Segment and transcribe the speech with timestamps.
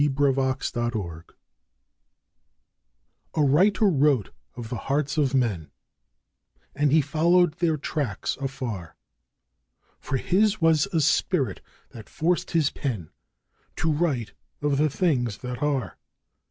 [0.01, 1.23] THE WRITER'S DREAM
[3.35, 5.69] A writer wrote of the hearts of men,
[6.73, 8.95] and he followed their tracks afar;
[9.99, 11.61] For his was a spirit
[11.91, 13.11] that forced his pen
[13.75, 15.99] to write of the things that are.